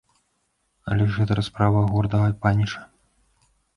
[0.91, 2.81] Але ж гэта расправа гордага паніча.